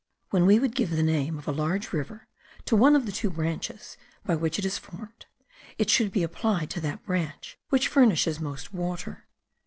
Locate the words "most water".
8.39-9.27